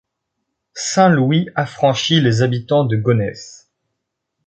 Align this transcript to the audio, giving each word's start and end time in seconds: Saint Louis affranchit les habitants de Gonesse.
Saint 0.73 1.09
Louis 1.09 1.47
affranchit 1.53 2.21
les 2.21 2.41
habitants 2.41 2.85
de 2.85 2.95
Gonesse. 2.95 3.69